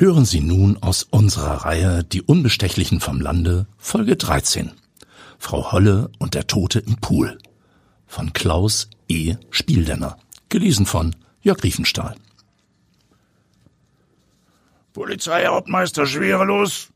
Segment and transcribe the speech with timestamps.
[0.00, 4.72] Hören Sie nun aus unserer Reihe Die Unbestechlichen vom Lande, Folge 13.
[5.38, 7.36] Frau Holle und der Tote im Pool.
[8.06, 9.34] Von Klaus E.
[9.50, 10.16] Spieldenner.
[10.48, 12.14] Gelesen von Jörg Riefenstahl.
[14.94, 16.88] Polizeihauptmeister Schwerelos.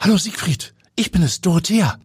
[0.00, 2.00] Hallo Siegfried, ich bin es, Dorothea.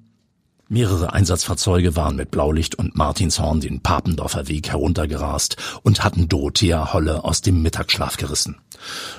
[0.71, 7.23] Mehrere Einsatzfahrzeuge waren mit Blaulicht und Martinshorn den Papendorfer Weg heruntergerast und hatten Dorothea Holle
[7.23, 8.57] aus dem Mittagsschlaf gerissen.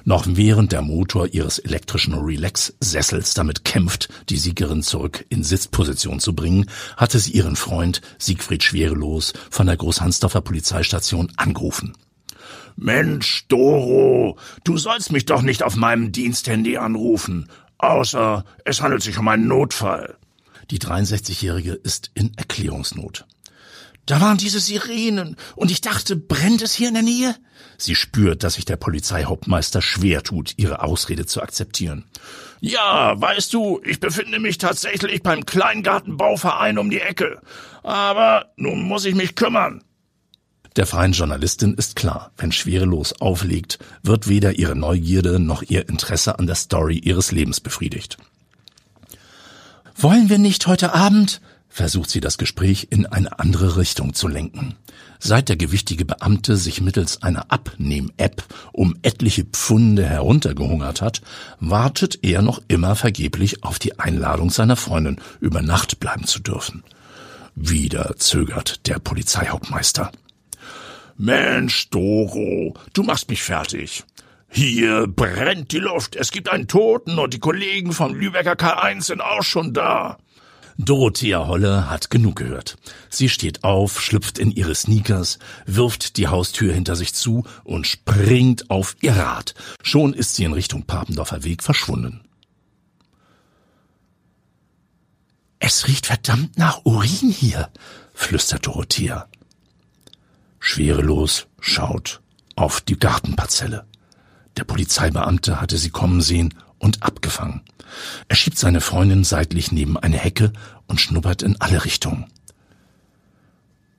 [0.04, 6.36] Noch während der Motor ihres elektrischen Relax-Sessels damit kämpft, die Siegerin zurück in Sitzposition zu
[6.36, 11.94] bringen, hatte sie ihren Freund Siegfried Schwerelos von der Großhansdorfer Polizeistation angerufen.
[12.76, 19.18] Mensch, Doro, du sollst mich doch nicht auf meinem Diensthandy anrufen, außer es handelt sich
[19.18, 20.16] um einen Notfall.
[20.70, 23.26] Die 63-Jährige ist in Erklärungsnot.
[24.06, 27.36] Da waren diese Sirenen und ich dachte, brennt es hier in der Nähe?
[27.76, 32.04] Sie spürt, dass sich der Polizeihauptmeister schwer tut, ihre Ausrede zu akzeptieren.
[32.60, 37.40] Ja, weißt du, ich befinde mich tatsächlich beim Kleingartenbauverein um die Ecke.
[37.82, 39.82] Aber nun muss ich mich kümmern.
[40.76, 46.38] Der freien Journalistin ist klar, wenn Schwerelos auflegt, wird weder ihre Neugierde noch ihr Interesse
[46.38, 48.18] an der Story ihres Lebens befriedigt.
[50.02, 51.42] Wollen wir nicht heute Abend?
[51.68, 54.74] versucht sie das Gespräch in eine andere Richtung zu lenken.
[55.18, 61.20] Seit der gewichtige Beamte sich mittels einer Abnehm-App um etliche Pfunde heruntergehungert hat,
[61.60, 66.82] wartet er noch immer vergeblich auf die Einladung seiner Freundin, über Nacht bleiben zu dürfen.
[67.54, 70.12] Wieder zögert der Polizeihauptmeister.
[71.18, 74.04] Mensch, Doro, du machst mich fertig.
[74.52, 79.20] Hier brennt die Luft, es gibt einen Toten und die Kollegen vom Lübecker K1 sind
[79.20, 80.18] auch schon da.
[80.76, 82.76] Dorothea Holle hat genug gehört.
[83.10, 88.70] Sie steht auf, schlüpft in ihre Sneakers, wirft die Haustür hinter sich zu und springt
[88.70, 89.54] auf ihr Rad.
[89.82, 92.22] Schon ist sie in Richtung Papendorfer Weg verschwunden.
[95.60, 97.70] Es riecht verdammt nach Urin hier,
[98.14, 99.28] flüstert Dorothea.
[100.58, 102.20] Schwerelos schaut
[102.56, 103.86] auf die Gartenparzelle.
[104.56, 107.62] Der Polizeibeamte hatte sie kommen sehen und abgefangen.
[108.28, 110.52] Er schiebt seine Freundin seitlich neben eine Hecke
[110.86, 112.26] und schnuppert in alle Richtungen.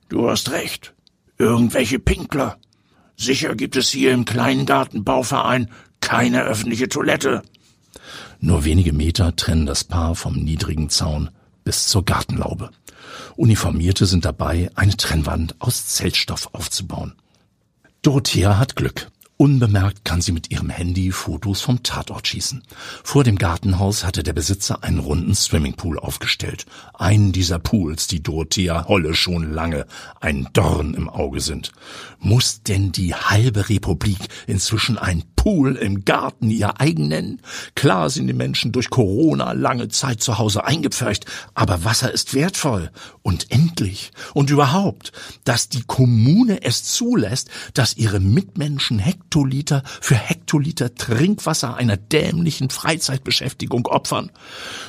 [0.09, 0.94] Du hast recht.
[1.38, 2.57] Irgendwelche Pinkler.
[3.16, 5.69] Sicher gibt es hier im kleinen Gartenbauverein
[6.01, 7.44] keine öffentliche Toilette.
[8.40, 11.29] Nur wenige Meter trennen das Paar vom niedrigen Zaun
[11.63, 12.72] bis zur Gartenlaube.
[13.35, 17.13] Uniformierte sind dabei, eine Trennwand aus Zeltstoff aufzubauen.
[18.01, 19.09] Dorothea hat Glück.
[19.41, 22.62] Unbemerkt kann sie mit ihrem Handy Fotos vom Tatort schießen.
[23.03, 26.68] Vor dem Gartenhaus hatte der Besitzer einen runden Swimmingpool aufgestellt.
[26.94, 29.88] Einen dieser Pools, die Dorothea Holle schon lange
[30.19, 31.72] ein Dorn im Auge sind.
[32.19, 37.41] Muss denn die halbe Republik inzwischen ein Pool im Garten ihr eigen nennen?
[37.74, 41.25] Klar sind die Menschen durch Corona lange Zeit zu Hause eingepfercht,
[41.56, 42.91] aber Wasser ist wertvoll.
[43.24, 45.12] Und endlich und überhaupt,
[45.44, 53.88] dass die Kommune es zulässt, dass ihre Mitmenschen Hektoliter für Hektoliter Trinkwasser einer dämlichen Freizeitbeschäftigung
[53.88, 54.29] opfern.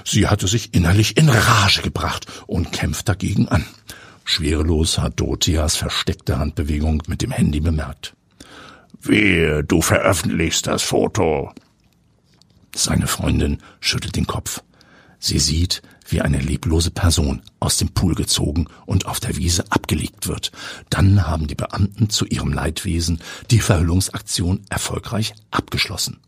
[0.04, 3.64] Sie hatte sich innerlich in Rage gebracht und kämpft dagegen an.
[4.26, 8.12] Schwerelos hat Dorotheas versteckte Handbewegung mit dem Handy bemerkt.
[9.04, 11.52] Wehe, du veröffentlichst das Foto.
[12.74, 14.62] Seine Freundin schüttelt den Kopf.
[15.18, 20.28] Sie sieht, wie eine leblose Person aus dem Pool gezogen und auf der Wiese abgelegt
[20.28, 20.52] wird.
[20.90, 23.20] Dann haben die Beamten zu ihrem Leidwesen
[23.50, 26.18] die Verhüllungsaktion erfolgreich abgeschlossen.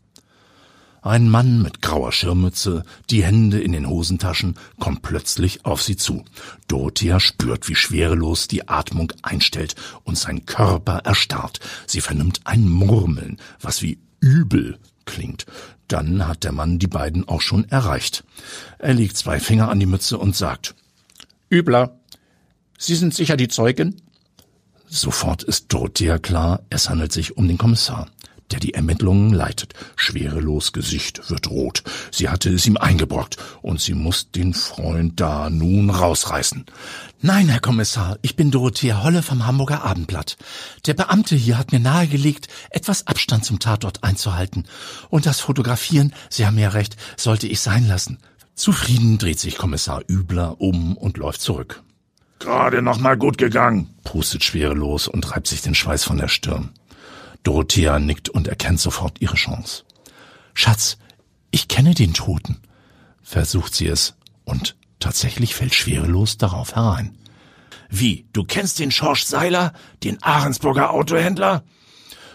[1.05, 6.25] Ein Mann mit grauer Schirmmütze, die Hände in den Hosentaschen, kommt plötzlich auf sie zu.
[6.67, 11.59] Dorothea spürt, wie schwerelos die Atmung einstellt und sein Körper erstarrt.
[11.85, 15.45] Sie vernimmt ein Murmeln, was wie übel klingt.
[15.87, 18.23] Dann hat der Mann die beiden auch schon erreicht.
[18.79, 20.73] Er legt zwei Finger an die Mütze und sagt,
[21.51, 21.99] Übler,
[22.79, 24.01] Sie sind sicher die Zeugin?
[24.87, 28.07] Sofort ist Dorothea klar, es handelt sich um den Kommissar
[28.51, 29.73] der die Ermittlungen leitet.
[29.95, 31.83] Schwerelos Gesicht wird rot.
[32.11, 36.65] Sie hatte es ihm eingebrockt und sie muss den Freund da nun rausreißen.
[37.21, 40.37] Nein, Herr Kommissar, ich bin Dorothea Holle vom Hamburger Abendblatt.
[40.85, 44.65] Der Beamte hier hat mir nahegelegt, etwas Abstand zum Tatort einzuhalten.
[45.09, 48.19] Und das Fotografieren, Sie haben ja recht, sollte ich sein lassen.
[48.53, 51.83] Zufrieden dreht sich Kommissar Übler um und läuft zurück.
[52.39, 56.71] Gerade noch mal gut gegangen, pustet schwerelos und reibt sich den Schweiß von der Stirn.
[57.45, 59.83] Dorothea nickt und erkennt sofort ihre Chance.
[60.53, 60.97] Schatz,
[61.51, 62.59] ich kenne den Toten,
[63.21, 67.17] versucht sie es, und tatsächlich fällt schwerelos darauf herein.
[67.87, 71.63] Wie, du kennst den Schorsch Seiler, den Ahrensburger Autohändler?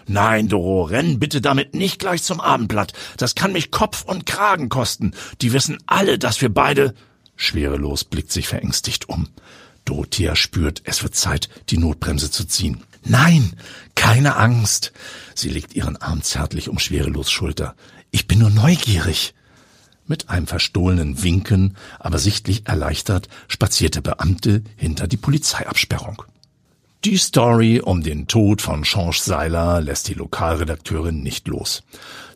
[0.07, 2.93] Nein, Doro, renn bitte damit nicht gleich zum Abendblatt.
[3.17, 5.13] Das kann mich Kopf und Kragen kosten.
[5.41, 6.95] Die wissen alle, dass wir beide...
[7.35, 9.27] Schwerelos blickt sich verängstigt um.
[9.83, 12.83] Dorothea spürt, es wird Zeit, die Notbremse zu ziehen.
[13.03, 13.53] Nein,
[13.95, 14.91] keine Angst.
[15.35, 17.75] Sie legt ihren Arm zärtlich um Schwerelos Schulter.
[18.11, 19.33] Ich bin nur neugierig.
[20.05, 26.23] Mit einem verstohlenen Winken, aber sichtlich erleichtert, spaziert der Beamte hinter die Polizeiabsperrung.
[27.03, 31.81] Die Story um den Tod von Change Seiler lässt die Lokalredakteurin nicht los.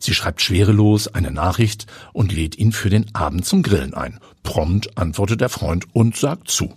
[0.00, 4.18] Sie schreibt schwerelos eine Nachricht und lädt ihn für den Abend zum Grillen ein.
[4.42, 6.74] Prompt antwortet der Freund und sagt zu.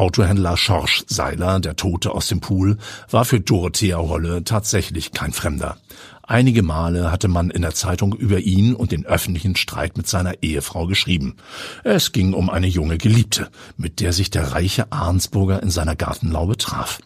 [0.00, 2.78] Autohändler Schorsch Seiler, der Tote aus dem Pool,
[3.10, 5.76] war für Dorothea Holle tatsächlich kein Fremder.
[6.22, 10.42] Einige Male hatte man in der Zeitung über ihn und den öffentlichen Streit mit seiner
[10.42, 11.36] Ehefrau geschrieben.
[11.84, 16.56] Es ging um eine junge Geliebte, mit der sich der reiche Arnsburger in seiner Gartenlaube
[16.56, 17.00] traf.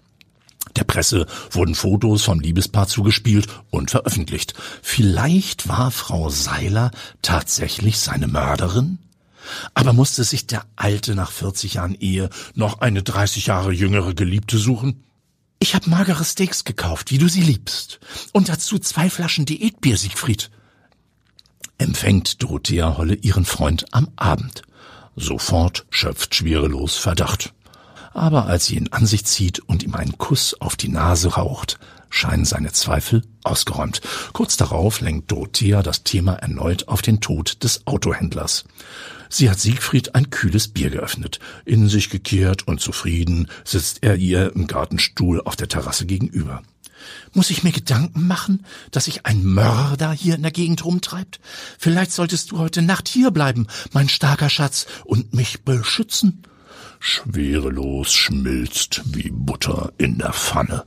[0.76, 4.55] Der Presse wurden Fotos vom Liebespaar zugespielt und veröffentlicht.
[4.82, 6.93] Vielleicht war Frau Seiler
[7.23, 8.99] tatsächlich seine Mörderin?
[9.75, 14.58] Aber musste sich der Alte nach 40 Jahren Ehe noch eine 30 Jahre jüngere Geliebte
[14.58, 15.05] suchen?
[15.58, 18.00] Ich habe magere Steaks gekauft, wie du sie liebst.
[18.32, 20.50] Und dazu zwei Flaschen Diätbier, Siegfried.
[21.79, 24.62] Empfängt Dorothea Holle ihren Freund am Abend.
[25.17, 27.55] Sofort schöpft schwerelos Verdacht.
[28.12, 31.79] Aber als sie ihn an sich zieht und ihm einen Kuss auf die Nase raucht,
[32.14, 34.00] scheinen seine Zweifel ausgeräumt.
[34.32, 38.64] Kurz darauf lenkt Dorothea das Thema erneut auf den Tod des Autohändlers.
[39.28, 41.40] Sie hat Siegfried ein kühles Bier geöffnet.
[41.64, 46.62] In sich gekehrt und zufrieden sitzt er ihr im Gartenstuhl auf der Terrasse gegenüber.
[47.32, 51.40] Muss ich mir Gedanken machen, dass sich ein Mörder hier in der Gegend rumtreibt?
[51.78, 56.44] Vielleicht solltest du heute Nacht hier bleiben, mein starker Schatz, und mich beschützen.
[57.00, 60.84] Schwerelos schmilzt wie Butter in der Pfanne.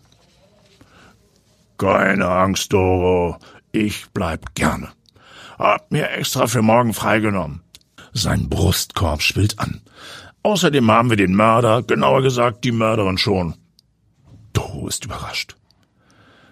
[1.78, 3.38] Keine Angst, Doro.
[3.72, 4.90] Ich bleib gerne.
[5.60, 7.62] Hab mir extra für morgen freigenommen.
[8.14, 9.82] Sein Brustkorb schwillt an.
[10.44, 13.56] Außerdem haben wir den Mörder, genauer gesagt die Mörderin schon.
[14.54, 15.56] Doro ist überrascht.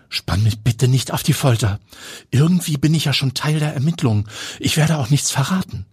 [0.10, 1.80] Spann mich bitte nicht auf die Folter.
[2.30, 4.28] Irgendwie bin ich ja schon Teil der Ermittlungen.
[4.60, 5.86] Ich werde auch nichts verraten.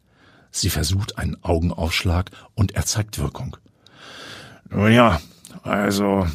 [0.50, 3.56] Sie versucht einen Augenaufschlag und er zeigt Wirkung.
[4.68, 5.20] Nun ja,
[5.62, 6.26] also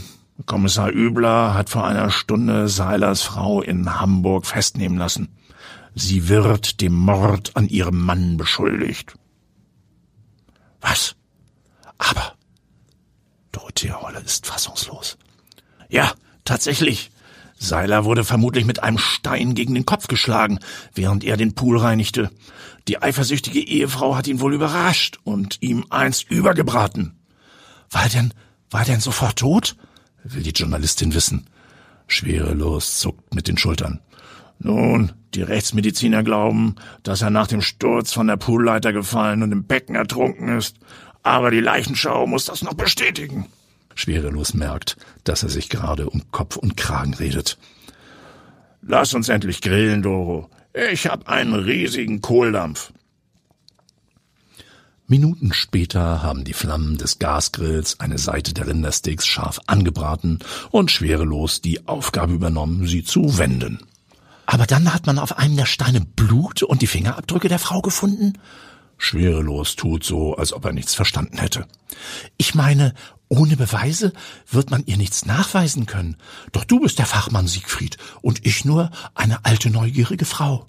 [0.46, 5.30] Kommissar Übler hat vor einer Stunde Seilers Frau in Hamburg festnehmen lassen.
[5.96, 9.16] Sie wird dem Mord an ihrem Mann beschuldigt.
[10.80, 11.16] Was?
[11.98, 12.36] Aber
[13.52, 15.18] Dorothea Holle ist fassungslos.
[15.90, 16.14] Ja,
[16.46, 17.10] tatsächlich.
[17.60, 20.60] Seiler wurde vermutlich mit einem Stein gegen den Kopf geschlagen,
[20.94, 22.30] während er den Pool reinigte.
[22.88, 27.20] Die eifersüchtige Ehefrau hat ihn wohl überrascht und ihm eins übergebraten.
[27.90, 28.34] War er denn,
[28.70, 29.76] war er denn sofort tot?
[30.24, 31.48] Will die Journalistin wissen.
[32.08, 34.00] Schwerelos zuckt mit den Schultern.
[34.60, 39.66] Nun, die Rechtsmediziner glauben, dass er nach dem Sturz von der Poolleiter gefallen und im
[39.66, 40.78] Becken ertrunken ist.
[41.24, 43.46] Aber die Leichenschau muss das noch bestätigen.
[43.94, 47.58] Schwerelos merkt, dass er sich gerade um Kopf und Kragen redet.
[48.82, 50.50] Lass uns endlich grillen, Doro.
[50.92, 52.94] Ich hab einen riesigen Kohldampf.
[55.10, 60.40] Minuten später haben die Flammen des Gasgrills eine Seite der Rindersteaks scharf angebraten
[60.70, 63.80] und schwerelos die Aufgabe übernommen, sie zu wenden.
[64.46, 68.34] Aber dann hat man auf einem der Steine Blut und die Fingerabdrücke der Frau gefunden?
[68.98, 71.68] Schwerelos tut so, als ob er nichts verstanden hätte.
[72.36, 72.94] Ich meine,
[73.30, 74.12] ohne Beweise
[74.50, 76.18] wird man ihr nichts nachweisen können.
[76.52, 80.66] Doch du bist der Fachmann, Siegfried, und ich nur eine alte neugierige Frau.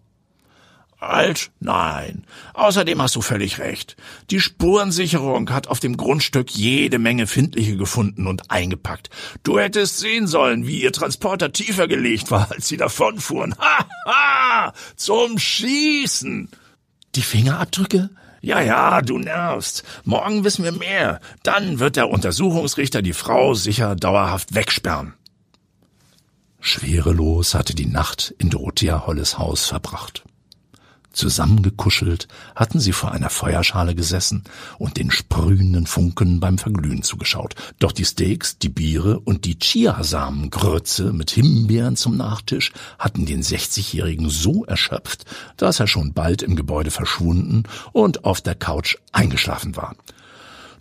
[1.00, 1.52] Alt?
[1.60, 2.24] Nein.
[2.54, 3.96] Außerdem hast du völlig recht.
[4.30, 9.08] Die Spurensicherung hat auf dem Grundstück jede Menge Findliche gefunden und eingepackt.
[9.44, 13.54] Du hättest sehen sollen, wie ihr Transporter tiefer gelegt war, als sie davonfuhren.
[13.58, 14.72] Ha, ha!
[14.96, 16.48] Zum Schießen!
[17.14, 18.10] Die Fingerabdrücke?
[18.40, 19.84] Ja, ja, du nervst.
[20.04, 21.20] Morgen wissen wir mehr.
[21.44, 25.14] Dann wird der Untersuchungsrichter die Frau sicher dauerhaft wegsperren.
[26.60, 30.24] Schwerelos hatte die Nacht in Dorothea Holles Haus verbracht.
[31.12, 34.44] Zusammengekuschelt hatten sie vor einer Feuerschale gesessen
[34.78, 37.54] und den sprühenden Funken beim Verglühen zugeschaut.
[37.78, 44.28] Doch die Steaks, die Biere und die Chiasamengrütze mit Himbeeren zum Nachtisch hatten den 60-Jährigen
[44.30, 45.24] so erschöpft,
[45.56, 49.96] dass er schon bald im Gebäude verschwunden und auf der Couch eingeschlafen war.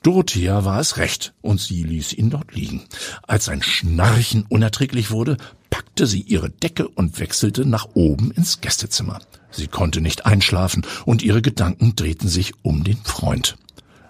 [0.03, 2.83] Dorothea war es recht, und sie ließ ihn dort liegen.
[3.23, 5.37] Als sein Schnarchen unerträglich wurde,
[5.77, 9.19] packte sie ihre Decke und wechselte nach oben ins Gästezimmer.
[9.51, 13.57] Sie konnte nicht einschlafen, und ihre Gedanken drehten sich um den Freund.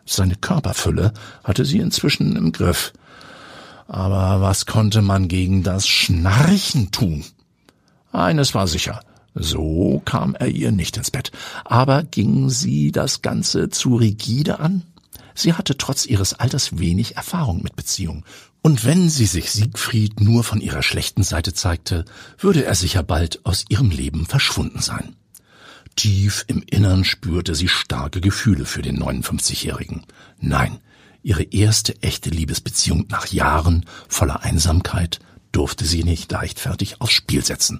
[0.05, 1.11] Seine Körperfülle
[1.43, 2.93] hatte sie inzwischen im Griff.
[3.85, 7.25] Aber was konnte man gegen das Schnarchen tun?
[8.13, 9.01] Eines war sicher,
[9.35, 11.33] so kam er ihr nicht ins Bett.
[11.65, 14.83] Aber ging sie das Ganze zu rigide an?
[15.35, 18.23] Sie hatte trotz ihres Alters wenig Erfahrung mit Beziehungen.
[18.67, 22.03] Und wenn sie sich Siegfried nur von ihrer schlechten Seite zeigte,
[22.37, 25.15] würde er sicher bald aus ihrem Leben verschwunden sein.
[25.95, 30.05] Tief im Innern spürte sie starke Gefühle für den 59-Jährigen.
[30.41, 30.79] Nein,
[31.23, 35.21] ihre erste echte Liebesbeziehung nach Jahren voller Einsamkeit
[35.53, 37.79] durfte sie nicht leichtfertig aufs Spiel setzen.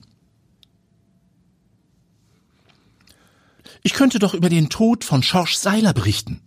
[3.83, 6.39] Ich könnte doch über den Tod von Schorsch Seiler berichten.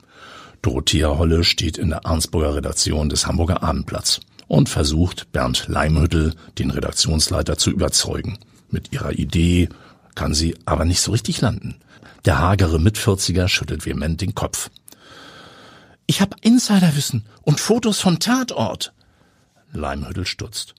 [0.62, 6.72] Dorothea Holle steht in der Arnsburger Redaktion des Hamburger Abendblatts und versucht, Bernd Leimhüttel, den
[6.72, 8.36] Redaktionsleiter, zu überzeugen.
[8.68, 9.68] Mit ihrer Idee
[10.16, 11.76] kann sie aber nicht so richtig landen.
[12.24, 14.68] Der hagere Mitvierziger schüttelt vehement den Kopf.
[16.06, 18.92] Ich habe Insiderwissen und Fotos von Tatort.
[19.72, 20.74] Leimhüttel stutzt.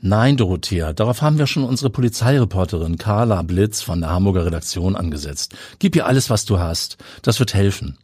[0.00, 5.54] Nein, Dorothea, darauf haben wir schon unsere Polizeireporterin Carla Blitz von der Hamburger Redaktion angesetzt.
[5.78, 6.98] Gib ihr alles, was du hast.
[7.22, 7.96] Das wird helfen.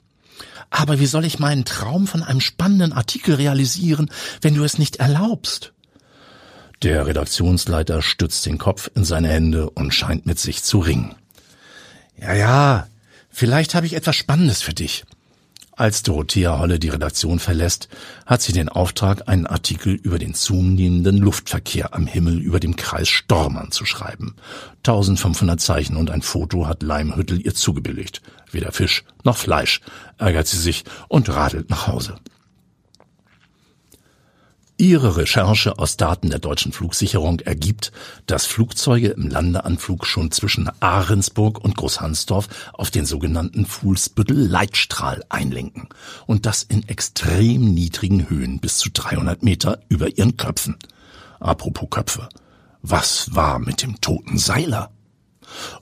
[0.71, 4.11] Aber wie soll ich meinen Traum von einem spannenden Artikel realisieren,
[4.41, 5.73] wenn du es nicht erlaubst?
[6.83, 11.15] Der Redaktionsleiter stützt den Kopf in seine Hände und scheint mit sich zu ringen.
[12.21, 12.87] Ja, ja,
[13.31, 15.05] vielleicht habe ich etwas Spannendes für dich.
[15.79, 17.89] Als Dorothea Holle die Redaktion verlässt,
[18.27, 23.09] hat sie den Auftrag, einen Artikel über den zunehmenden Luftverkehr am Himmel über dem Kreis
[23.09, 24.35] Stormann zu schreiben.
[24.79, 28.23] 1500 Zeichen und ein Foto hat Leimhüttel ihr zugebilligt.
[28.51, 29.81] Weder Fisch noch Fleisch,
[30.19, 32.17] ärgert sie sich und radelt nach Hause.
[34.81, 37.91] Ihre Recherche aus Daten der deutschen Flugsicherung ergibt,
[38.27, 45.89] dass Flugzeuge im Landeanflug schon zwischen Ahrensburg und Großhansdorf auf den sogenannten Fuhlsbüttel-Leitstrahl einlenken
[46.29, 50.77] und das in extrem niedrigen Höhen bis zu 300 Meter über ihren Köpfen.
[51.41, 52.29] Apropos Köpfe.
[52.81, 54.93] Was war mit dem toten Seiler?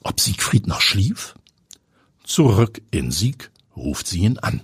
[0.01, 1.35] Ob Siegfried noch schlief?
[2.27, 4.59] Zurück in Sieg ruft sie ihn an.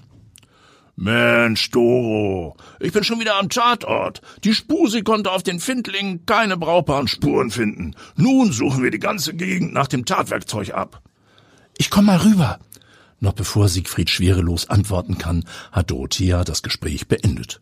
[0.98, 4.22] Mensch, Doro, ich bin schon wieder am Tatort.
[4.44, 7.96] Die Spusi konnte auf den Findlingen keine brauchbaren Spuren finden.
[8.18, 11.02] Nun suchen wir die ganze Gegend nach dem Tatwerkzeug ab.
[11.78, 12.60] Ich komm mal rüber.
[13.22, 17.62] Noch bevor Siegfried schwerelos antworten kann, hat Dorothea das Gespräch beendet.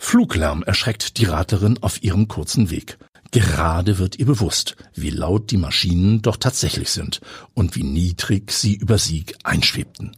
[0.00, 2.98] Fluglärm erschreckt die Radlerin auf ihrem kurzen Weg.
[3.32, 7.22] Gerade wird ihr bewusst, wie laut die Maschinen doch tatsächlich sind
[7.54, 10.14] und wie niedrig sie über Sieg einschwebten.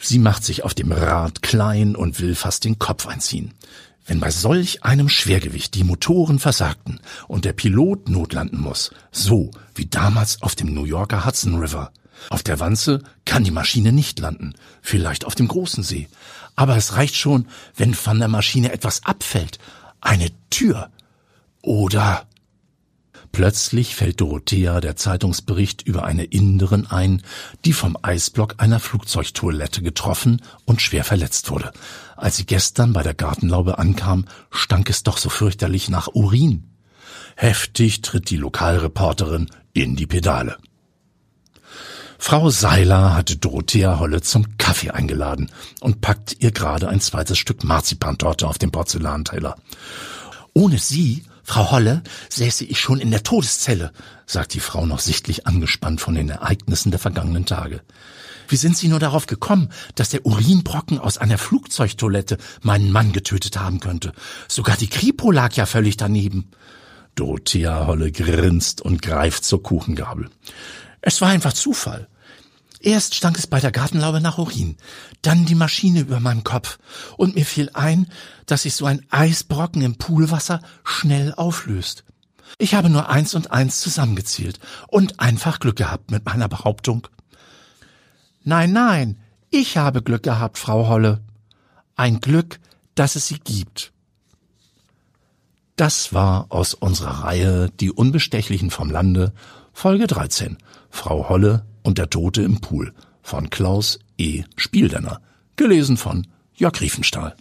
[0.00, 3.54] Sie macht sich auf dem Rad klein und will fast den Kopf einziehen.
[4.06, 6.98] Wenn bei solch einem Schwergewicht die Motoren versagten
[7.28, 11.92] und der Pilot notlanden muss, so wie damals auf dem New Yorker Hudson River.
[12.30, 16.08] Auf der Wanze kann die Maschine nicht landen, vielleicht auf dem großen See.
[16.56, 17.46] Aber es reicht schon,
[17.76, 19.60] wenn von der Maschine etwas abfällt.
[20.00, 20.90] Eine Tür.
[21.62, 22.26] Oder
[23.32, 27.22] Plötzlich fällt Dorothea der Zeitungsbericht über eine Inderin ein,
[27.64, 31.72] die vom Eisblock einer Flugzeugtoilette getroffen und schwer verletzt wurde.
[32.16, 36.70] Als sie gestern bei der Gartenlaube ankam, stank es doch so fürchterlich nach Urin.
[37.36, 40.56] Heftig tritt die Lokalreporterin in die Pedale.
[42.20, 47.62] Frau Seiler hatte Dorothea Holle zum Kaffee eingeladen und packt ihr gerade ein zweites Stück
[47.62, 49.54] Marzipantorte auf den Porzellanteller.
[50.52, 53.90] Ohne sie Frau Holle säße ich schon in der Todeszelle,
[54.26, 57.80] sagt die Frau noch sichtlich angespannt von den Ereignissen der vergangenen Tage.
[58.48, 63.58] Wie sind Sie nur darauf gekommen, dass der Urinbrocken aus einer Flugzeugtoilette meinen Mann getötet
[63.58, 64.12] haben könnte?
[64.46, 66.50] Sogar die Kripo lag ja völlig daneben.
[67.14, 70.28] Dorothea Holle grinst und greift zur Kuchengabel.
[71.00, 72.08] Es war einfach Zufall.
[72.80, 74.76] Erst stank es bei der Gartenlaube nach Urin,
[75.22, 76.78] dann die Maschine über meinem Kopf,
[77.16, 78.06] und mir fiel ein,
[78.46, 82.04] dass sich so ein Eisbrocken im Poolwasser schnell auflöst.
[82.58, 84.58] Ich habe nur eins und eins zusammengezählt
[84.88, 87.06] und einfach Glück gehabt mit meiner Behauptung.
[88.44, 89.18] Nein, nein,
[89.50, 91.20] ich habe Glück gehabt, Frau Holle.
[91.96, 92.60] Ein Glück,
[92.94, 93.92] dass es sie gibt.
[95.76, 99.32] Das war aus unserer Reihe Die Unbestechlichen vom Lande,
[99.72, 100.58] Folge 13.
[100.90, 102.92] Frau Holle und der Tote im Pool
[103.22, 104.44] von Klaus E.
[104.56, 105.22] Spieldenner,
[105.56, 107.34] gelesen von Jörg Riefenstahl.